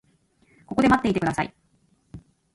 [0.65, 1.53] ここで待っていてください。